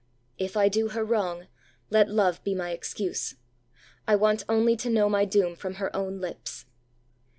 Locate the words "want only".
4.15-4.75